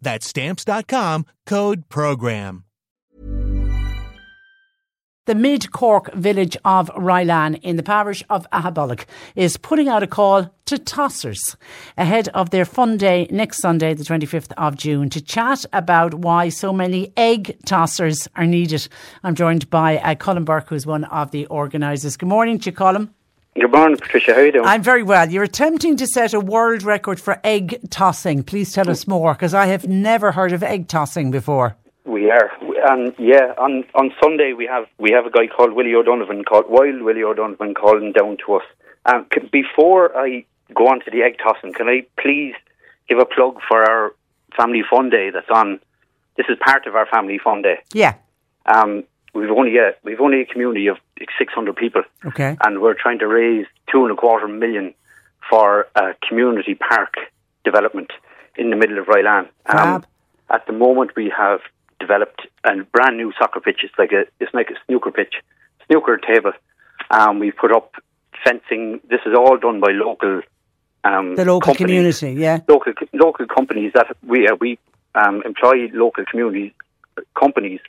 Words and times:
That's 0.00 0.26
stamps.com, 0.26 1.26
code 1.46 1.88
program. 1.88 2.64
The 5.26 5.34
mid 5.36 5.70
Cork 5.70 6.12
village 6.14 6.56
of 6.64 6.88
Rylane 6.96 7.60
in 7.62 7.76
the 7.76 7.84
parish 7.84 8.24
of 8.28 8.50
Aghabullogue 8.50 9.04
is 9.36 9.56
putting 9.56 9.88
out 9.88 10.02
a 10.02 10.08
call 10.08 10.52
to 10.64 10.76
tossers 10.76 11.56
ahead 11.96 12.28
of 12.28 12.50
their 12.50 12.64
fun 12.64 12.96
day 12.96 13.28
next 13.30 13.60
Sunday, 13.60 13.94
the 13.94 14.02
25th 14.02 14.50
of 14.56 14.76
June, 14.76 15.08
to 15.10 15.20
chat 15.20 15.64
about 15.72 16.14
why 16.14 16.48
so 16.48 16.72
many 16.72 17.12
egg 17.16 17.56
tossers 17.64 18.26
are 18.34 18.46
needed. 18.46 18.88
I'm 19.22 19.36
joined 19.36 19.70
by 19.70 19.98
uh, 19.98 20.16
Colin 20.16 20.44
Burke, 20.44 20.68
who's 20.68 20.86
one 20.86 21.04
of 21.04 21.30
the 21.30 21.46
organisers. 21.46 22.16
Good 22.16 22.28
morning 22.28 22.58
to 22.58 22.70
you, 22.70 22.76
Colin. 22.76 23.14
Good 23.58 23.72
morning, 23.72 23.96
Patricia. 23.98 24.32
How 24.34 24.40
are 24.40 24.46
you 24.46 24.52
doing? 24.52 24.64
I'm 24.64 24.82
very 24.82 25.02
well. 25.02 25.28
You're 25.28 25.42
attempting 25.42 25.96
to 25.96 26.06
set 26.06 26.32
a 26.32 26.40
world 26.40 26.84
record 26.84 27.18
for 27.20 27.40
egg 27.42 27.80
tossing. 27.90 28.44
Please 28.44 28.72
tell 28.72 28.88
us 28.88 29.08
more, 29.08 29.34
because 29.34 29.54
I 29.54 29.66
have 29.66 29.88
never 29.88 30.32
heard 30.32 30.52
of 30.52 30.62
egg 30.62 30.86
tossing 30.86 31.32
before. 31.32 31.76
We 32.04 32.30
are, 32.30 32.50
and 32.88 33.12
yeah, 33.18 33.52
on 33.58 33.84
on 33.94 34.12
Sunday 34.22 34.52
we 34.52 34.66
have 34.66 34.86
we 34.98 35.10
have 35.10 35.26
a 35.26 35.30
guy 35.30 35.48
called 35.48 35.72
Willie 35.72 35.94
O'Donovan, 35.94 36.44
called 36.44 36.66
Wild 36.68 37.02
Willie 37.02 37.24
O'Donovan, 37.24 37.74
calling 37.74 38.12
down 38.12 38.36
to 38.46 38.54
us. 38.54 38.62
Um, 39.06 39.26
c- 39.34 39.48
before 39.52 40.16
I 40.16 40.44
go 40.72 40.86
on 40.86 41.00
to 41.00 41.10
the 41.10 41.22
egg 41.22 41.38
tossing, 41.42 41.72
can 41.72 41.88
I 41.88 42.06
please 42.20 42.54
give 43.08 43.18
a 43.18 43.26
plug 43.26 43.58
for 43.68 43.82
our 43.82 44.14
family 44.56 44.82
fun 44.88 45.10
day 45.10 45.30
that's 45.30 45.50
on? 45.52 45.80
This 46.36 46.46
is 46.48 46.56
part 46.64 46.86
of 46.86 46.94
our 46.94 47.06
family 47.06 47.38
fun 47.38 47.62
day. 47.62 47.80
Yeah. 47.92 48.14
Um, 48.64 49.04
we've 49.34 49.50
only 49.50 49.76
a 49.78 49.92
we've 50.04 50.20
only 50.20 50.40
a 50.42 50.46
community 50.46 50.86
of 50.88 50.96
six 51.38 51.52
hundred 51.52 51.76
people, 51.76 52.02
Okay. 52.26 52.56
and 52.64 52.80
we're 52.80 52.94
trying 52.94 53.18
to 53.20 53.26
raise 53.26 53.66
two 53.90 54.02
and 54.04 54.12
a 54.12 54.16
quarter 54.16 54.48
million 54.48 54.94
for 55.48 55.86
a 55.96 56.14
community 56.28 56.74
park 56.74 57.14
development 57.64 58.10
in 58.56 58.70
the 58.70 58.76
middle 58.76 58.98
of 58.98 59.06
Rylane. 59.06 59.48
Fab. 59.66 60.06
at 60.50 60.66
the 60.66 60.72
moment, 60.72 61.10
we 61.16 61.32
have 61.36 61.60
developed 61.98 62.42
a 62.64 62.76
brand 62.92 63.16
new 63.16 63.32
soccer 63.38 63.60
pitch. 63.60 63.80
It's 63.82 63.94
like 63.98 64.12
a 64.12 64.22
it's 64.40 64.52
like 64.54 64.70
a 64.70 64.74
snooker 64.86 65.10
pitch, 65.10 65.34
snooker 65.86 66.16
table. 66.18 66.52
Um, 67.10 67.38
we 67.38 67.50
put 67.50 67.72
up 67.72 67.94
fencing. 68.44 69.00
This 69.08 69.20
is 69.26 69.34
all 69.36 69.56
done 69.58 69.80
by 69.80 69.92
local. 69.92 70.42
Um, 71.02 71.34
The 71.34 71.44
local 71.46 71.74
companies 71.74 72.18
community, 72.20 72.40
yeah. 72.42 72.58
local 72.68 72.92
local 73.14 73.46
companies 73.46 73.92
that 73.94 74.08
we 74.22 74.46
uh, 74.48 74.56
we 74.60 74.78
um, 75.14 75.42
employ 75.46 75.88
local 75.92 76.24
community 76.30 76.74
companies 77.38 77.80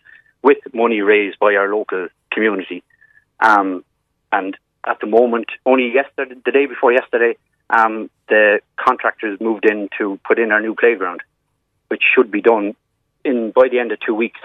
with 0.44 0.57
money 0.74 1.02
raised 1.02 1.40
by 1.40 1.56
our 1.56 1.74
local 1.74 2.07
community. 2.31 2.84
Um, 3.40 3.84
and 4.31 4.57
at 4.85 5.00
the 5.00 5.07
moment, 5.07 5.47
only 5.66 5.91
yesterday, 5.94 6.35
the 6.44 6.52
day 6.52 6.66
before 6.66 6.91
yesterday, 6.91 7.38
um, 7.69 8.09
the 8.28 8.59
contractors 8.75 9.40
moved 9.40 9.66
in 9.66 9.90
to 9.97 10.19
put 10.25 10.40
in 10.40 10.52
our 10.52 10.62
new 10.62 10.75
playground, 10.75 11.22
which 11.88 12.03
should 12.16 12.31
be 12.31 12.41
done 12.41 12.75
in 13.24 13.52
by 13.52 13.68
the 13.69 13.79
end 13.79 13.91
of 13.91 14.00
two 14.00 14.16
weeks. 14.16 14.40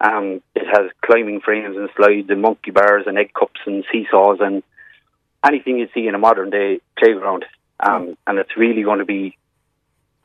Um, 0.00 0.40
it 0.54 0.66
has 0.66 0.90
climbing 1.04 1.40
frames 1.40 1.76
and 1.76 1.90
slides 1.96 2.30
and 2.30 2.40
monkey 2.40 2.70
bars 2.70 3.04
and 3.06 3.18
egg 3.18 3.32
cups 3.34 3.60
and 3.66 3.84
seesaws 3.92 4.38
and 4.40 4.62
anything 5.46 5.78
you 5.78 5.88
see 5.92 6.06
in 6.06 6.14
a 6.14 6.18
modern 6.18 6.50
day 6.50 6.80
playground. 6.98 7.44
Um, 7.78 8.16
and 8.26 8.38
it's 8.38 8.56
really 8.56 8.82
going 8.82 8.98
to 8.98 9.04
be 9.04 9.36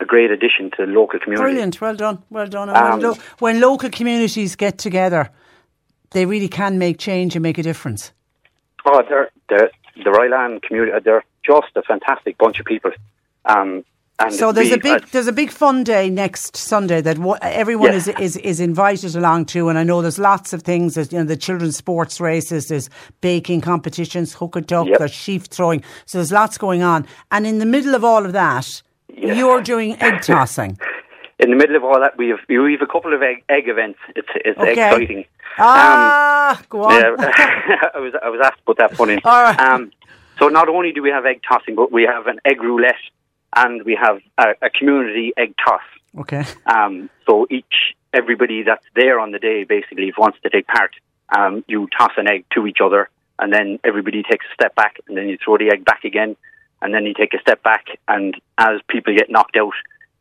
a 0.00 0.04
great 0.04 0.30
addition 0.30 0.70
to 0.76 0.84
local 0.84 1.18
community. 1.20 1.42
Brilliant. 1.44 1.80
Well 1.80 1.96
done. 1.96 2.22
Well 2.30 2.46
done. 2.46 2.68
And 2.68 2.78
when, 2.78 2.92
Um, 2.92 3.00
lo- 3.00 3.16
when 3.38 3.60
local 3.60 3.90
communities 3.90 4.54
get 4.56 4.78
together, 4.78 5.30
they 6.10 6.26
really 6.26 6.48
can 6.48 6.78
make 6.78 6.98
change 6.98 7.34
and 7.34 7.42
make 7.42 7.58
a 7.58 7.62
difference. 7.62 8.12
Oh, 8.84 9.02
they're, 9.08 9.30
they're, 9.48 9.70
the 9.96 10.10
Rylane 10.10 10.62
community, 10.62 10.92
they're 11.04 11.24
just 11.44 11.68
a 11.76 11.82
fantastic 11.82 12.36
bunch 12.38 12.60
of 12.60 12.66
people. 12.66 12.92
Um, 13.46 13.84
and 14.18 14.32
So 14.32 14.50
there's 14.52 14.72
a 14.72 14.78
big 14.78 15.04
there's 15.08 15.26
a 15.26 15.32
big 15.32 15.50
fun 15.50 15.84
day 15.84 16.08
next 16.08 16.56
Sunday 16.56 17.00
that 17.02 17.18
wa- 17.18 17.38
everyone 17.42 17.90
Yeah. 17.90 17.96
is, 17.96 18.08
is 18.08 18.36
is 18.38 18.60
invited 18.60 19.14
along 19.14 19.44
to, 19.46 19.68
and 19.68 19.78
I 19.78 19.82
know 19.82 20.00
there's 20.00 20.18
lots 20.18 20.52
of 20.54 20.62
things. 20.62 20.94
There's 20.94 21.12
you 21.12 21.18
know 21.18 21.24
the 21.24 21.36
children's 21.36 21.76
sports 21.76 22.18
races, 22.20 22.68
there's 22.68 22.88
baking 23.20 23.60
competitions, 23.60 24.32
hook 24.32 24.56
and 24.56 24.66
duck, 24.66 24.86
Yep. 24.88 24.98
there's 24.98 25.12
sheaf 25.12 25.44
throwing. 25.46 25.82
So 26.06 26.16
there's 26.18 26.32
lots 26.32 26.56
going 26.56 26.82
on, 26.82 27.06
and 27.30 27.46
in 27.46 27.58
the 27.58 27.66
middle 27.66 27.94
of 27.94 28.04
all 28.04 28.24
of 28.24 28.32
that, 28.32 28.82
Yeah. 29.16 29.34
you're 29.34 29.62
doing 29.62 29.96
egg 30.00 30.22
tossing. 30.28 30.78
in 31.38 31.50
the 31.50 31.56
middle 31.56 31.76
of 31.76 31.84
all 31.84 32.00
that, 32.00 32.16
we 32.18 32.28
have, 32.28 32.38
we 32.48 32.72
have 32.72 32.82
a 32.82 32.86
couple 32.86 33.12
of 33.14 33.22
egg, 33.22 33.44
egg 33.48 33.68
events. 33.68 33.98
It's, 34.14 34.28
it's 34.36 34.58
Okay. 34.58 34.72
exciting. 34.72 35.24
Ah, 35.58 36.60
go 36.68 36.82
on. 36.84 36.92
Um, 37.04 37.16
Yeah, 37.18 37.90
I 37.94 37.98
was 37.98 38.12
I 38.22 38.28
was 38.28 38.40
asked 38.44 38.58
to 38.58 38.64
put 38.64 38.78
that 38.78 38.98
one 38.98 39.10
in. 39.10 39.20
All 39.24 39.42
right. 39.42 39.58
Um, 39.58 39.90
so 40.38 40.48
not 40.48 40.68
only 40.68 40.92
do 40.92 41.02
we 41.02 41.10
have 41.10 41.24
egg 41.24 41.40
tossing, 41.48 41.74
but 41.76 41.90
we 41.90 42.02
have 42.04 42.26
an 42.26 42.40
egg 42.44 42.62
roulette 42.62 42.94
and 43.54 43.82
we 43.84 43.94
have 44.00 44.18
a, 44.36 44.48
a 44.60 44.70
community 44.70 45.32
egg 45.36 45.54
toss. 45.64 45.80
okay. 46.20 46.44
Um, 46.66 47.08
so 47.26 47.46
each 47.50 47.94
everybody 48.12 48.62
that's 48.62 48.84
there 48.94 49.18
on 49.18 49.30
the 49.32 49.38
day 49.38 49.64
basically 49.64 50.12
wants 50.18 50.38
to 50.42 50.50
take 50.50 50.66
part, 50.66 50.92
um, 51.36 51.64
you 51.68 51.88
toss 51.98 52.12
an 52.18 52.28
egg 52.28 52.44
to 52.54 52.66
each 52.66 52.78
other, 52.82 53.08
and 53.38 53.52
then 53.52 53.78
everybody 53.84 54.22
takes 54.22 54.44
a 54.50 54.54
step 54.54 54.74
back, 54.74 54.96
and 55.08 55.16
then 55.16 55.28
you 55.28 55.38
throw 55.42 55.56
the 55.58 55.70
egg 55.70 55.84
back 55.84 56.04
again, 56.04 56.36
and 56.86 56.94
then 56.94 57.04
you 57.04 57.12
take 57.12 57.34
a 57.34 57.40
step 57.40 57.62
back, 57.62 57.84
and 58.08 58.34
as 58.56 58.80
people 58.88 59.12
get 59.14 59.28
knocked 59.28 59.56
out, 59.56 59.74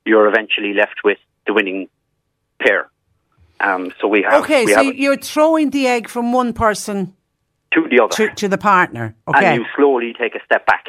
you're 0.06 0.28
eventually 0.28 0.74
left 0.74 0.98
with 1.04 1.20
the 1.46 1.54
winning 1.54 1.88
pair. 2.60 2.90
Um, 3.60 3.94
so 4.02 4.08
we 4.08 4.24
have 4.24 4.42
Okay, 4.44 4.66
we 4.66 4.74
so 4.74 4.84
have 4.84 4.96
you're 4.96 5.16
throwing 5.18 5.70
the 5.70 5.88
egg 5.88 6.10
from 6.10 6.34
one 6.34 6.52
person 6.54 7.14
to 7.74 7.88
the 7.90 8.04
other, 8.04 8.16
to, 8.18 8.36
to 8.36 8.48
the 8.48 8.58
partner. 8.58 9.16
Okay. 9.28 9.46
and 9.46 9.62
you 9.62 9.66
slowly 9.78 10.14
take 10.20 10.34
a 10.36 10.44
step 10.44 10.66
back, 10.66 10.86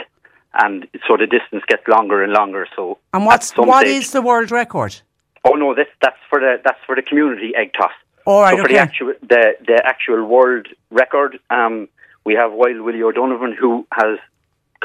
and 0.54 0.88
so 1.06 1.16
the 1.16 1.26
distance 1.26 1.62
gets 1.69 1.86
longer 1.86 2.22
and 2.25 2.32
longer. 2.32 2.66
So 2.75 2.98
And 3.12 3.22
at 3.22 3.26
what's 3.26 3.53
what 3.56 3.86
stage- 3.86 4.03
is 4.04 4.10
the 4.12 4.22
world 4.22 4.50
record? 4.50 5.00
Oh 5.44 5.53
no, 5.53 5.75
this 5.75 5.86
that's 6.03 6.16
for 6.31 6.41
the 6.41 6.56
that's 6.65 6.81
for 6.86 6.97
the 6.97 7.03
community 7.03 7.53
egg 7.54 7.70
toss. 7.78 7.92
All 8.25 8.41
right, 8.42 8.56
so 8.56 8.62
for 8.62 8.65
okay. 8.65 8.75
the 8.75 8.81
actual 8.81 9.12
the 9.22 9.42
the 9.70 9.78
actual 9.84 10.25
world 10.25 10.66
record, 10.91 11.38
um, 11.50 11.88
we 12.25 12.34
have 12.34 12.50
Wild 12.53 12.81
Willie 12.81 13.03
O'Donovan 13.03 13.53
who 13.60 13.86
has 13.92 14.19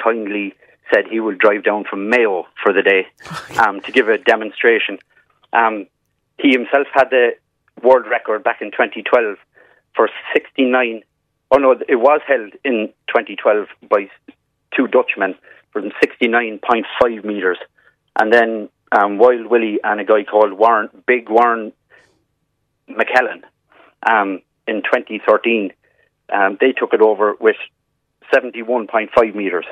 kindly 0.01 0.53
said 0.93 1.05
he 1.09 1.19
will 1.19 1.35
drive 1.35 1.63
down 1.63 1.85
from 1.89 2.09
Mayo 2.09 2.47
for 2.63 2.73
the 2.73 2.81
day 2.81 3.07
um, 3.59 3.81
to 3.81 3.91
give 3.91 4.09
a 4.09 4.17
demonstration. 4.17 4.99
Um, 5.53 5.87
he 6.37 6.51
himself 6.51 6.87
had 6.93 7.09
the 7.09 7.31
world 7.83 8.05
record 8.09 8.43
back 8.43 8.61
in 8.61 8.71
2012 8.71 9.37
for 9.95 10.09
69. 10.33 11.03
Oh 11.51 11.57
no, 11.57 11.71
it 11.71 11.95
was 11.95 12.21
held 12.27 12.53
in 12.63 12.93
2012 13.07 13.67
by 13.89 14.09
two 14.75 14.87
Dutchmen 14.87 15.35
for 15.71 15.81
69.5 15.81 17.25
meters, 17.25 17.57
and 18.19 18.31
then 18.31 18.69
um, 18.91 19.17
Wild 19.17 19.47
Willie 19.47 19.79
and 19.83 19.99
a 19.99 20.05
guy 20.05 20.23
called 20.23 20.53
Warren, 20.53 20.89
Big 21.05 21.29
Warren 21.29 21.73
McKellen, 22.89 23.43
um, 24.09 24.41
in 24.67 24.81
2013, 24.83 25.71
um, 26.33 26.57
they 26.59 26.71
took 26.71 26.93
it 26.93 27.01
over 27.01 27.35
with 27.39 27.55
71.5 28.33 29.35
meters. 29.35 29.65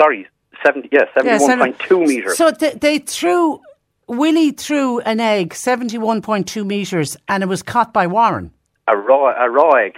Sorry, 0.00 0.26
70, 0.64 0.88
yeah, 0.92 1.00
Yeah, 1.24 1.38
71.2 1.38 2.06
meters. 2.06 2.36
So 2.36 2.50
th- 2.50 2.80
they 2.80 2.98
threw 2.98 3.60
Willie 4.06 4.52
threw 4.52 5.00
an 5.00 5.20
egg, 5.20 5.54
seventy-one 5.54 6.22
point 6.22 6.48
two 6.48 6.64
meters, 6.64 7.16
and 7.28 7.42
it 7.42 7.46
was 7.46 7.62
caught 7.62 7.92
by 7.92 8.06
Warren. 8.06 8.52
a 8.86 8.96
raw, 8.96 9.34
a 9.44 9.50
raw 9.50 9.70
egg. 9.72 9.96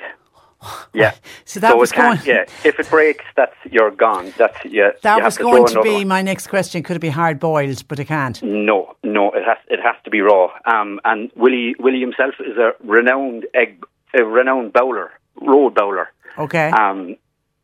Yeah. 0.93 1.13
So 1.45 1.59
that 1.61 1.77
was 1.79 1.91
going- 1.91 2.19
Yeah, 2.25 2.45
if 2.65 2.79
it 2.79 2.89
breaks, 2.91 3.25
that's 3.35 3.55
you're 3.71 3.91
gone. 3.91 4.33
That's 4.37 4.57
yeah. 4.65 4.91
That 5.03 5.23
was 5.23 5.37
to 5.37 5.43
going 5.43 5.67
to 5.67 5.83
be 5.83 5.95
one. 6.05 6.09
my 6.09 6.23
next 6.23 6.47
question. 6.49 6.83
Could 6.85 6.97
it 6.97 7.01
be 7.01 7.09
hard 7.09 7.41
boiled? 7.41 7.83
But 7.89 7.99
it 7.99 8.05
can't. 8.05 8.41
No, 8.43 8.95
no, 9.03 9.31
it 9.33 9.43
has 9.45 9.57
it 9.69 9.81
has 9.83 9.97
to 10.05 10.11
be 10.11 10.21
raw. 10.21 10.51
Um, 10.67 11.01
and 11.05 11.31
Willie 11.35 11.75
Willie 11.81 12.01
himself 12.01 12.35
is 12.41 12.57
a 12.57 12.73
renowned 12.85 13.47
egg 13.55 13.85
a 14.15 14.25
renowned 14.25 14.73
bowler, 14.73 15.11
road 15.41 15.75
bowler. 15.75 16.09
Okay. 16.39 16.71
Um, 16.71 17.17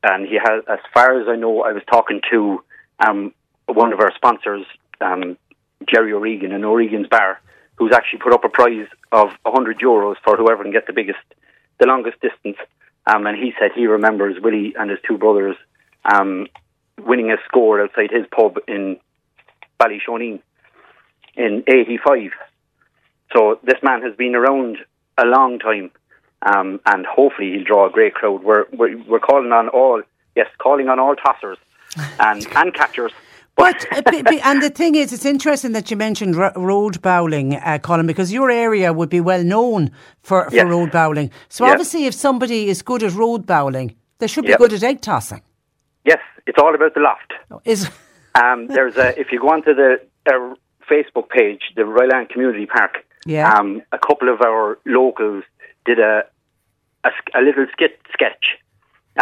and 0.03 0.27
he 0.27 0.35
has, 0.37 0.63
as 0.69 0.79
far 0.95 1.21
as 1.21 1.27
I 1.29 1.37
know, 1.37 1.63
I 1.63 1.73
was 1.73 1.83
talking 1.91 2.21
to 2.31 2.63
um, 3.01 3.33
one 3.67 3.93
of 3.93 4.01
our 4.01 4.13
sponsors, 4.15 4.65
um, 5.01 5.37
Jerry 5.89 6.13
O'Regan 6.13 6.53
in 6.53 6.65
O'Regan's 6.65 7.09
Bar, 7.09 7.41
who's 7.77 7.93
actually 7.93 8.21
put 8.21 8.33
up 8.33 8.45
a 8.45 8.49
prize 8.49 8.87
of 9.13 9.29
100 9.43 9.79
euros 9.79 10.17
for 10.25 10.37
whoever 10.37 10.63
can 10.63 10.73
get 10.73 10.87
the 10.87 10.93
biggest, 10.93 11.19
the 11.79 11.87
longest 11.87 12.21
distance. 12.21 12.57
Um, 13.07 13.27
and 13.27 13.37
he 13.37 13.53
said 13.59 13.71
he 13.75 13.87
remembers 13.87 14.37
Willie 14.43 14.75
and 14.79 14.91
his 14.91 14.99
two 15.07 15.19
brothers 15.19 15.57
um, 16.05 16.47
winning 16.99 17.31
a 17.31 17.37
score 17.47 17.83
outside 17.83 18.11
his 18.11 18.27
pub 18.35 18.59
in 18.67 18.99
Ballyshowneen 19.79 20.41
in 21.37 21.63
85. 21.69 22.31
So 23.35 23.61
this 23.63 23.83
man 23.83 24.03
has 24.03 24.17
been 24.17 24.35
around 24.35 24.79
a 25.19 25.27
long 25.27 25.59
time, 25.59 25.91
um, 26.43 26.81
and 26.87 27.05
hopefully 27.07 27.53
he'll 27.53 27.65
draw 27.65 27.89
a 27.89 27.91
great 27.91 28.15
crowd. 28.15 28.43
We're, 28.43 28.65
we're, 28.73 28.97
we're 29.05 29.21
calling 29.21 29.53
on 29.53 29.69
all, 29.69 30.03
yes, 30.35 30.47
calling 30.59 30.89
on 30.89 30.99
all 30.99 31.15
tossers 31.15 31.57
and, 32.21 32.47
and 32.57 32.75
catchers. 32.75 33.13
But 33.57 33.87
uh, 33.91 34.03
b- 34.11 34.23
b- 34.23 34.41
and 34.45 34.63
the 34.63 34.69
thing 34.69 34.97
is, 34.97 35.13
it's 35.15 35.25
interesting 35.25 35.73
that 35.73 35.91
you 35.91 35.97
mentioned 35.97 36.37
road 36.37 37.01
bowling, 37.01 37.55
uh, 37.57 37.79
Colin, 37.79 38.07
because 38.07 38.31
your 38.31 38.51
area 38.51 38.93
would 38.93 39.09
be 39.09 39.21
well 39.21 39.43
known 39.43 39.91
for, 40.23 40.45
for 40.51 40.55
Yes. 40.57 40.67
road 40.69 40.93
bowling. 40.93 41.31
So 41.49 41.65
Yes. 41.65 41.73
obviously, 41.73 42.05
if 42.05 42.13
somebody 42.15 42.69
is 42.69 42.83
good 42.83 43.03
at 43.03 43.13
road 43.15 43.47
bowling, 43.47 43.97
they 44.19 44.27
should 44.27 44.45
be 44.45 44.51
Yep. 44.51 44.59
good 44.59 44.73
at 44.75 44.83
egg 44.83 45.01
tossing. 45.01 45.41
Yes, 46.05 46.21
it's 46.47 46.59
all 46.63 46.75
about 46.75 46.93
the 46.95 47.01
loft. 47.01 47.33
Is 47.65 47.89
Um, 48.35 48.67
there's 48.67 48.99
a 48.99 49.19
if 49.19 49.33
you 49.33 49.41
go 49.41 49.49
onto 49.49 49.75
the 49.75 49.99
uh, 50.29 50.55
Facebook 50.91 51.31
page, 51.31 51.63
the 51.75 51.83
Rylane 51.83 52.29
Community 52.29 52.67
Park. 52.67 52.99
Yeah. 53.25 53.51
Um, 53.55 53.81
a 53.93 53.99
couple 53.99 54.29
of 54.29 54.43
our 54.43 54.79
locals 54.85 55.43
did 55.87 55.99
a 55.99 56.25
a, 57.05 57.11
a 57.35 57.41
little 57.41 57.67
skit 57.73 57.99
sketch. 58.13 58.45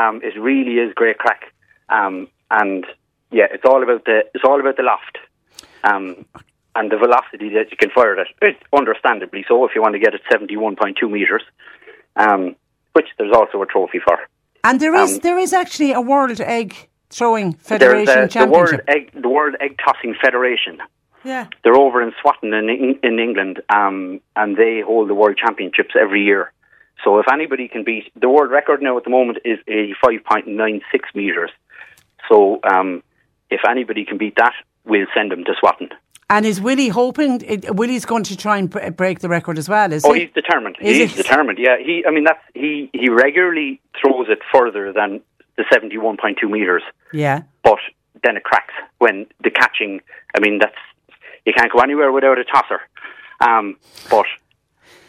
Um, 0.01 0.21
it 0.25 0.37
really 0.37 0.79
is 0.85 0.93
great 0.95 1.19
crack. 1.19 1.43
Um, 1.89 2.27
and 2.61 2.83
yeah, 3.39 3.49
it's 3.55 3.67
all 3.71 3.83
about 3.83 4.03
the 4.09 4.19
it's 4.35 4.45
all 4.49 4.61
about 4.61 4.77
the 4.81 4.87
loft. 4.93 5.17
Um, 5.91 6.07
and 6.77 6.91
the 6.91 6.97
velocity 7.07 7.49
that 7.57 7.67
you 7.71 7.77
can 7.83 7.91
fire 7.97 8.13
it 8.15 8.19
at. 8.25 8.49
It, 8.49 8.57
understandably 8.81 9.43
so, 9.49 9.65
if 9.67 9.73
you 9.75 9.81
want 9.85 9.95
to 9.99 10.03
get 10.07 10.13
it 10.19 10.23
seventy 10.33 10.57
one 10.57 10.75
point 10.81 10.97
two 11.01 11.09
meters. 11.09 11.45
Um, 12.17 12.43
which 12.97 13.09
there's 13.19 13.35
also 13.35 13.57
a 13.63 13.67
trophy 13.67 14.01
for. 14.07 14.19
and 14.63 14.81
there 14.81 14.95
is 15.05 15.15
Um, 15.15 15.19
there 15.27 15.39
is 15.47 15.53
actually 15.53 15.93
a 15.93 16.01
world 16.13 16.41
egg 16.41 16.71
throwing 17.11 17.49
There's 17.51 17.67
federation 17.73 18.19
a, 18.25 18.29
the 18.29 18.47
World 18.57 18.71
championship. 18.71 18.85
Egg 18.89 19.23
the 19.27 19.29
World 19.37 19.55
Egg 19.61 19.73
Tossing 19.85 20.15
Federation. 20.25 20.75
yeah. 21.33 21.45
They're 21.63 21.81
over 21.87 21.99
in 22.03 22.13
Swaton 22.21 22.51
in, 22.61 22.99
in 23.09 23.15
England, 23.27 23.57
um, 23.69 24.21
and 24.41 24.57
they 24.57 24.75
hold 24.91 25.05
the 25.11 25.15
World 25.21 25.37
Championships 25.45 25.95
every 26.05 26.23
year. 26.31 26.53
So 27.03 27.19
if 27.19 27.27
anybody 27.37 27.67
can 27.75 27.83
beat 27.85 28.05
the 28.25 28.31
world 28.35 28.51
record 28.59 28.81
now 28.81 28.97
at 28.99 29.05
the 29.05 29.11
moment 29.19 29.39
is 29.45 29.59
eighty 29.69 29.95
five 30.03 30.21
point 30.31 30.47
nine 30.63 30.81
six 30.93 31.03
meters. 31.15 31.51
So 32.29 32.61
um, 32.65 33.03
if 33.51 33.61
anybody 33.69 34.05
can 34.05 34.19
beat 34.19 34.37
that, 34.37 34.53
we'll 34.85 35.07
send 35.15 35.31
them 35.33 35.45
to 35.45 35.53
Swaton. 35.63 35.91
And 36.31 36.47
is 36.47 36.61
Willie 36.61 36.89
hoping? 36.89 37.43
it- 37.47 37.75
Willie's 37.77 38.07
going 38.07 38.25
to 38.25 38.37
try 38.37 38.57
and 38.59 38.71
break 38.97 39.19
the 39.21 39.29
record 39.29 39.59
as 39.59 39.69
well? 39.69 39.93
Is 39.93 40.05
Oh, 40.05 40.13
he? 40.15 40.21
he's 40.23 40.31
determined. 40.33 40.77
Is 40.81 40.97
he's 40.97 41.11
he? 41.15 41.23
determined. 41.23 41.59
Yeah, 41.59 41.77
he. 41.79 42.05
I 42.07 42.11
mean, 42.11 42.25
that's 42.25 42.41
he. 42.55 42.89
He 42.95 43.09
regularly 43.11 43.81
throws 44.01 44.27
it 44.31 44.39
further 44.53 44.93
than 44.93 45.21
the 45.57 45.65
seventy 45.73 45.99
one 45.99 46.17
point 46.17 46.39
two 46.41 46.49
meters. 46.49 46.83
Yeah. 47.13 47.43
but 47.63 47.79
then 48.23 48.37
it 48.39 48.45
cracks 48.45 48.73
when 48.99 49.27
the 49.43 49.51
catching. 49.51 50.01
I 50.35 50.41
mean, 50.41 50.59
that's 50.61 50.75
you 51.45 51.53
can't 51.53 51.71
go 51.71 51.81
anywhere 51.81 52.11
without 52.11 52.39
a 52.39 52.45
tosser. 52.45 52.81
Um, 53.41 53.77
but 54.09 54.25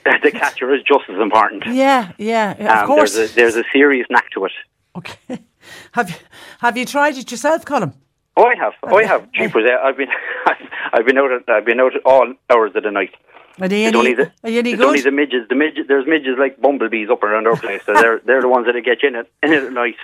the 0.21 0.31
catcher 0.33 0.73
is 0.75 0.81
just 0.83 1.05
as 1.09 1.17
important. 1.19 1.63
Yeah. 1.67 2.11
Yeah. 2.17 2.51
Of 2.51 2.67
Um, 2.81 2.87
course. 2.87 3.15
there's 3.15 3.31
a, 3.31 3.35
there's 3.35 3.55
a 3.55 3.63
serious 3.71 4.05
knack 4.09 4.29
to 4.31 4.43
it. 4.45 4.51
Okay. 4.97 5.39
Have 5.93 6.09
you 6.09 6.15
have 6.59 6.77
you 6.77 6.85
tried 6.85 7.17
it 7.17 7.31
yourself, 7.31 7.65
Colin? 7.65 7.91
Oh, 8.37 8.45
I 8.45 8.55
have. 8.55 8.73
Oh, 8.83 8.97
I 8.97 9.03
have. 9.05 9.31
Jeepers, 9.31 9.63
yeah, 9.67 9.77
I've 9.83 9.97
been, 9.97 10.09
I've 10.93 11.05
been 11.05 11.17
out. 11.17 11.31
At, 11.31 11.49
I've 11.49 11.65
been 11.65 11.79
out 11.79 11.93
all 12.05 12.33
hours 12.51 12.71
of 12.75 12.83
the 12.83 12.91
night. 12.91 13.11
Are 13.59 13.69
they 13.69 13.85
It's 13.85 13.95
any, 13.95 13.97
only 13.97 14.13
the, 14.13 14.31
are 14.43 14.49
you 14.49 14.59
any 14.59 14.71
it's 14.73 14.81
only 14.81 14.99
good? 14.99 15.05
the 15.05 15.15
midges. 15.15 15.47
The 15.47 15.55
midget. 15.55 15.87
There's 15.87 16.05
midges 16.05 16.35
like 16.37 16.59
bumblebees 16.59 17.09
up 17.09 17.23
around 17.23 17.47
our 17.47 17.55
place. 17.55 17.81
So 17.85 17.93
they're 17.93 18.19
they're 18.25 18.41
the 18.41 18.49
ones 18.49 18.65
that 18.65 18.73
get 18.83 19.01
you 19.01 19.09
in 19.09 19.15
it 19.15 19.31
in 19.41 19.53
it 19.53 19.63
at 19.63 19.71
night. 19.71 19.95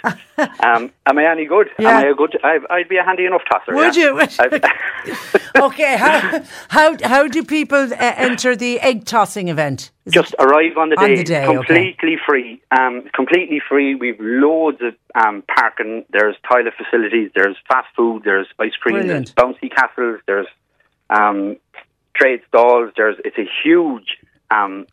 Um, 0.62 0.92
am 1.06 1.18
I 1.18 1.30
any 1.30 1.45
good? 1.45 1.69
Yeah. 1.77 1.89
Am 1.89 2.06
I 2.06 2.09
a 2.09 2.13
good? 2.13 2.38
I'd, 2.44 2.65
I'd 2.69 2.89
be 2.89 2.98
a 2.98 3.03
handy 3.03 3.25
enough 3.25 3.42
tosser. 3.51 3.75
Would 3.75 3.95
yeah. 3.95 4.03
you? 4.03 4.13
Would 4.51 4.65
okay, 5.57 5.98
how, 5.98 6.44
how 6.69 6.98
how 7.03 7.27
do 7.27 7.44
people 7.44 7.77
uh, 7.77 7.95
enter 8.00 8.56
the 8.56 8.80
egg 8.80 9.06
tossing 9.06 9.50
event? 9.50 9.92
Is 10.06 10.13
Just 10.13 10.33
arrive 10.39 10.77
on 10.77 10.89
the 10.89 10.95
day, 10.95 11.04
On 11.04 11.15
the 11.15 11.24
day, 11.24 11.45
okay. 11.45 11.54
completely 11.56 12.18
free. 12.25 12.62
Um, 12.71 13.04
completely 13.13 13.62
free. 13.68 13.95
We've 13.95 14.19
loads 14.19 14.80
of 14.81 14.95
um, 15.13 15.44
parking. 15.54 16.06
There's 16.09 16.36
toilet 16.50 16.74
facilities. 16.77 17.31
There's 17.36 17.57
fast 17.68 17.88
food. 17.95 18.24
There's 18.24 18.47
ice 18.59 18.71
cream. 18.80 18.95
Brilliant. 18.95 19.36
There's 19.36 19.54
bouncy 19.54 19.69
castles. 19.69 20.21
There's 20.25 20.47
um, 21.09 21.57
trade 22.21 22.41
stalls. 22.47 22.91
There's 22.95 23.18
it's 23.25 23.38
a 23.38 23.47
huge 23.63 24.18
um, 24.51 24.85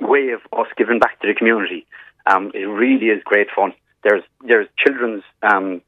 way 0.00 0.30
of 0.30 0.40
us 0.58 0.66
giving 0.76 0.98
back 0.98 1.20
to 1.20 1.28
the 1.28 1.34
community. 1.34 1.86
Um, 2.26 2.50
it 2.54 2.66
really 2.66 3.06
is 3.06 3.22
great 3.24 3.48
fun. 3.54 3.72
There's 4.04 4.22
there's 4.46 4.68
children's 4.78 5.22
um, 5.42 5.80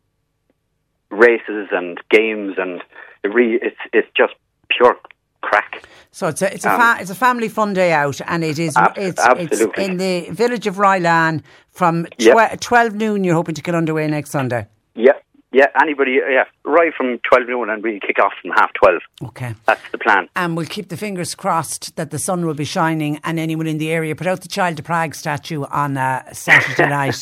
races 1.10 1.68
and 1.72 1.98
games, 2.10 2.54
and 2.58 2.82
it 3.22 3.28
really 3.28 3.58
it's 3.62 3.76
it's 3.92 4.08
just 4.16 4.34
pure 4.68 4.96
crack. 5.42 5.86
So 6.10 6.28
it's 6.28 6.42
a 6.42 6.52
it's 6.54 6.64
a 6.64 6.72
Um, 6.72 6.80
fa- 6.80 6.96
it's 7.02 7.10
a 7.10 7.14
family 7.14 7.48
fun 7.48 7.72
day 7.74 7.92
out, 7.92 8.20
and 8.26 8.42
it 8.44 8.58
is 8.58 8.76
Ab- 8.76 8.96
it's 8.96 9.20
absolutely. 9.20 9.68
it's 9.68 9.78
in 9.78 9.96
the 9.98 10.30
village 10.30 10.66
of 10.66 10.76
Rylane 10.76 11.42
from 11.70 12.06
Yep. 12.18 12.60
twelve 12.60 12.94
noon. 12.94 13.24
You're 13.24 13.34
hoping 13.34 13.54
to 13.54 13.62
get 13.62 13.74
underway 13.74 14.06
next 14.08 14.30
Sunday. 14.30 14.66
Yeah, 14.94 15.12
yeah. 15.52 15.66
Anybody, 15.80 16.12
yeah, 16.12 16.44
right 16.64 16.92
from 16.96 17.18
twelve 17.28 17.48
noon, 17.48 17.70
and 17.70 17.82
we 17.82 18.00
kick 18.00 18.18
off 18.22 18.32
from 18.40 18.50
half 18.52 18.72
twelve. 18.74 19.00
Okay. 19.22 19.54
That's 19.66 19.80
the 19.90 19.98
plan. 19.98 20.28
And 20.36 20.56
we'll 20.56 20.66
keep 20.66 20.88
the 20.88 20.96
fingers 20.96 21.34
crossed 21.34 21.94
that 21.96 22.10
the 22.10 22.18
sun 22.18 22.44
will 22.46 22.54
be 22.54 22.64
shining 22.64 23.20
and 23.24 23.38
anyone 23.38 23.66
in 23.66 23.78
the 23.78 23.90
area 23.90 24.14
put 24.16 24.26
out 24.26 24.40
the 24.40 24.48
Child 24.48 24.78
of 24.78 24.84
Prague 24.84 25.14
statue 25.14 25.64
on 25.64 25.96
uh, 25.96 26.32
Saturday 26.32 26.88
night 27.00 27.14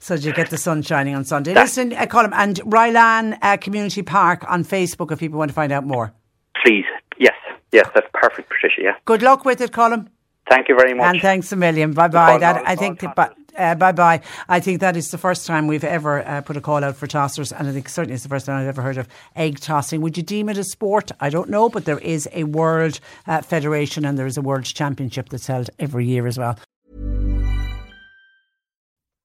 so 0.00 0.16
that 0.16 0.24
you 0.24 0.32
get 0.32 0.50
the 0.50 0.58
sun 0.58 0.82
shining 0.82 1.14
on 1.14 1.24
Sunday. 1.24 1.54
Listen, 1.54 1.92
uh, 1.92 2.06
Colin, 2.06 2.32
and 2.34 2.56
Rylane 2.62 3.38
uh, 3.42 3.56
Community 3.56 4.02
Park 4.02 4.44
on 4.48 4.64
Facebook 4.64 5.12
if 5.12 5.18
people 5.18 5.38
want 5.38 5.50
to 5.50 5.54
find 5.54 5.72
out 5.72 5.84
more. 5.86 6.12
Please, 6.64 6.84
yes, 7.18 7.34
yes, 7.72 7.86
that's 7.94 8.06
perfect, 8.14 8.48
Patricia. 8.48 8.80
Yeah, 8.82 8.94
Good 9.04 9.22
luck 9.22 9.44
with 9.44 9.60
it, 9.60 9.72
Colin. 9.72 10.08
thank 10.48 10.68
you 10.68 10.76
very 10.76 10.94
much. 10.94 11.06
And 11.06 11.20
thanks 11.20 11.52
a 11.52 11.56
million. 11.56 11.92
Bye 11.92 12.08
bye. 12.08 12.38
That 12.38 12.62
I 12.66 12.74
think. 12.76 13.00
tossers. 13.00 13.34
Uh, 13.56 13.74
bye 13.74 13.92
bye. 13.92 14.20
I 14.48 14.60
think 14.60 14.80
that 14.80 14.96
is 14.96 15.10
the 15.10 15.18
first 15.18 15.46
time 15.46 15.66
we've 15.66 15.84
ever 15.84 16.26
uh, 16.26 16.40
put 16.40 16.56
a 16.56 16.60
call 16.60 16.82
out 16.82 16.96
for 16.96 17.06
tossers, 17.06 17.52
and 17.52 17.68
I 17.68 17.72
think 17.72 17.88
certainly 17.88 18.14
it's 18.14 18.22
the 18.22 18.28
first 18.28 18.46
time 18.46 18.60
I've 18.60 18.68
ever 18.68 18.82
heard 18.82 18.98
of 18.98 19.08
egg 19.36 19.60
tossing. 19.60 20.00
Would 20.00 20.16
you 20.16 20.22
deem 20.22 20.48
it 20.48 20.58
a 20.58 20.64
sport? 20.64 21.12
I 21.20 21.30
don't 21.30 21.50
know, 21.50 21.68
but 21.68 21.84
there 21.84 21.98
is 21.98 22.28
a 22.32 22.44
world 22.44 23.00
uh, 23.26 23.42
federation 23.42 24.04
and 24.04 24.18
there 24.18 24.26
is 24.26 24.36
a 24.36 24.42
world 24.42 24.64
championship 24.64 25.28
that's 25.28 25.46
held 25.46 25.70
every 25.78 26.06
year 26.06 26.26
as 26.26 26.38
well. 26.38 26.58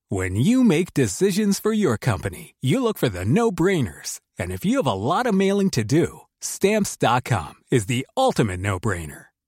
When 0.08 0.34
you 0.34 0.64
make 0.64 0.92
decisions 0.92 1.60
for 1.60 1.72
your 1.72 1.96
company, 1.96 2.56
you 2.60 2.82
look 2.82 2.98
for 2.98 3.08
the 3.08 3.24
no 3.24 3.52
brainers. 3.52 4.20
And 4.40 4.50
if 4.50 4.64
you 4.64 4.78
have 4.78 4.86
a 4.86 4.92
lot 4.92 5.26
of 5.26 5.34
mailing 5.34 5.70
to 5.70 5.84
do, 5.84 6.22
stamps.com 6.40 7.54
is 7.70 7.86
the 7.86 8.04
ultimate 8.16 8.58
no 8.58 8.80
brainer. 8.80 9.29